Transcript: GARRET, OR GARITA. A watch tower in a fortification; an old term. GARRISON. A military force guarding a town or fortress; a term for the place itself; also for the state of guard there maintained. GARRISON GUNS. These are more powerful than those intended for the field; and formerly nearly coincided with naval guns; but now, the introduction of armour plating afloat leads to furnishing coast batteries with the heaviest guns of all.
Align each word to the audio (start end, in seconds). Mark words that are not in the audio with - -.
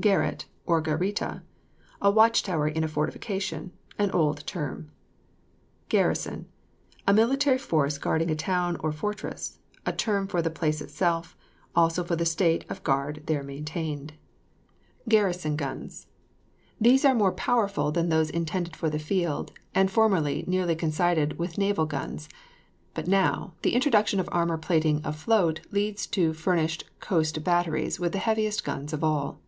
GARRET, 0.00 0.46
OR 0.64 0.80
GARITA. 0.80 1.42
A 2.00 2.10
watch 2.10 2.42
tower 2.42 2.66
in 2.66 2.82
a 2.82 2.88
fortification; 2.88 3.72
an 3.98 4.10
old 4.12 4.44
term. 4.46 4.90
GARRISON. 5.90 6.46
A 7.06 7.12
military 7.12 7.58
force 7.58 7.98
guarding 7.98 8.30
a 8.30 8.34
town 8.34 8.78
or 8.80 8.90
fortress; 8.90 9.58
a 9.84 9.92
term 9.92 10.26
for 10.26 10.40
the 10.40 10.48
place 10.50 10.80
itself; 10.80 11.36
also 11.76 12.02
for 12.04 12.16
the 12.16 12.24
state 12.24 12.64
of 12.70 12.82
guard 12.82 13.22
there 13.26 13.42
maintained. 13.42 14.14
GARRISON 15.10 15.56
GUNS. 15.56 16.06
These 16.80 17.04
are 17.04 17.14
more 17.14 17.32
powerful 17.32 17.92
than 17.92 18.08
those 18.08 18.30
intended 18.30 18.74
for 18.74 18.88
the 18.88 18.98
field; 18.98 19.52
and 19.74 19.90
formerly 19.90 20.42
nearly 20.46 20.74
coincided 20.74 21.38
with 21.38 21.58
naval 21.58 21.84
guns; 21.84 22.30
but 22.94 23.06
now, 23.06 23.52
the 23.60 23.74
introduction 23.74 24.18
of 24.20 24.28
armour 24.32 24.56
plating 24.58 25.02
afloat 25.04 25.60
leads 25.70 26.06
to 26.08 26.32
furnishing 26.32 26.88
coast 26.98 27.44
batteries 27.44 28.00
with 28.00 28.12
the 28.12 28.18
heaviest 28.26 28.64
guns 28.64 28.94
of 28.94 29.04
all. 29.04 29.38